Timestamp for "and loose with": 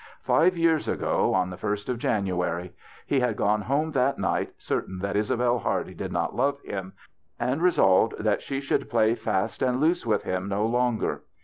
9.61-10.23